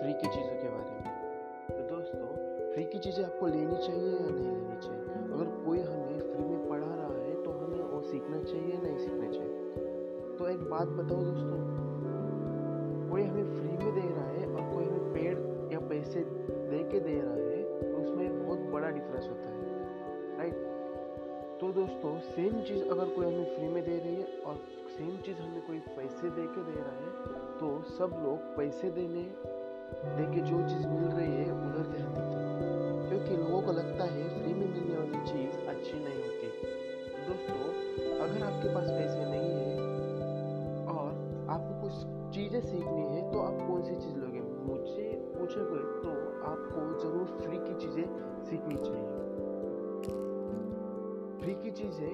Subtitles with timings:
[0.00, 1.08] Free की चीज़ों के बारे में।
[1.70, 2.28] तो दोस्तों,
[2.72, 5.02] फ्री की चीज़ें आपको लेनी चाहिए या नहीं लेनी चाहिए?
[5.34, 8.98] अगर कोई हमें फ्री में पढ़ा रहा है तो हमें वो सीखना चाहिए या नहीं
[8.98, 9.58] सीखना चाहिए?
[10.38, 11.58] तो एक बात बताओ दोस्तों,
[13.10, 15.38] कोई हमें फ्री में दे रहा है और कोई हमें पेड़
[15.72, 16.20] या पैसे
[16.70, 20.54] दे के दे रहा है तो उसमें बहुत बड़ा डिफरेंस होता है राइट
[21.60, 24.56] तो दोस्तों सेम चीज़ अगर कोई हमें फ्री में दे रही है और
[24.96, 29.24] सेम चीज़ हमें कोई पैसे दे के दे रहा है तो सब लोग पैसे देने
[29.94, 32.38] के जो चीज़ मिल रही है, उधर ध्यान देते
[33.08, 36.46] क्योंकि लोगों को लगता है फ्री में मिलने वाली चीज़ अच्छी नहीं होती।
[37.26, 37.56] दोस्तों,
[38.18, 39.68] अगर आपके पास पैसे नहीं है
[40.86, 41.10] और
[41.50, 41.94] आपको कुछ
[42.34, 44.40] चीज़ें सीखनी है तो आप कौन सी चीज़ लोगे?
[44.40, 46.10] मुझे पूछोगे तो
[46.50, 48.06] आपको ज़रूर फ्री की चीज़ें
[48.44, 49.08] सीखनी चाहिए।
[51.40, 52.12] फ्री की चीज़ें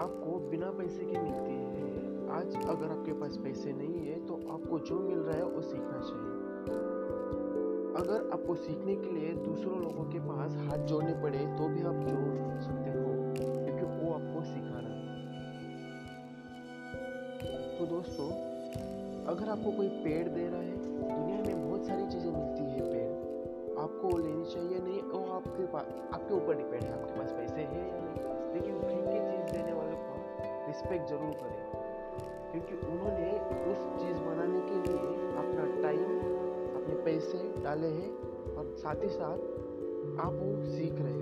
[0.00, 1.88] आपको बिना पैसे के मिलती है।
[2.30, 5.98] आज अगर आपके पास पैसे नहीं है तो आपको जो मिल रहा है, वो सीखना
[5.98, 6.99] चाहिए।
[7.96, 11.96] अगर आपको सीखने के लिए दूसरों लोगों के पास हाथ जोड़ने पड़े तो भी आप
[12.02, 15.08] जोड़ सकते हो, क्योंकि वो आपको सिखा रहा है।
[17.78, 18.28] तो दोस्तों,
[19.26, 23.12] अगर आपको कोई पेड़ दे रहा है, दुनिया में बहुत सारी चीज़ें मिलती है पेड़।
[23.80, 27.86] आपको लेनी चाहिए नहीं, वो आपके पास आपके ऊपर डिपेंड है, आपके पास पैसे हैं
[27.88, 28.20] या नहीं।
[28.54, 30.14] लेकिन फ्री की चीज़ देने वालों को
[30.66, 31.62] रिस्पेक्ट ज़रूर करें,
[32.52, 33.30] क्योंकि उन्होंने
[33.72, 35.09] उस चीज़ बनाने के लिए
[37.10, 38.10] पैसे डाले हैं
[38.54, 39.38] और साथ ही साथ
[40.20, 41.19] आप वो सीख रहे हो।